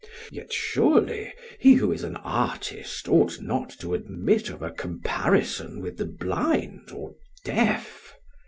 [0.31, 5.97] Yet, surely, he who is an artist ought not to admit of a comparison with
[5.97, 7.13] the blind, or
[7.45, 8.15] deaf.